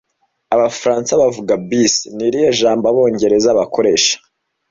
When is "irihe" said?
2.27-2.49